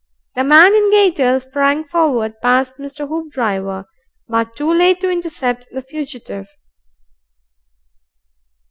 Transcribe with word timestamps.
The 0.33 0.43
man 0.43 0.73
in 0.73 0.89
gaiters 0.89 1.43
sprang 1.43 1.83
forward 1.83 2.41
past 2.41 2.77
Mr. 2.79 3.07
Hoopdriver, 3.07 3.85
but 4.27 4.55
too 4.55 4.73
late 4.73 4.99
to 5.01 5.11
intercept 5.11 5.67
the 5.69 5.83
fugitive. 5.83 6.47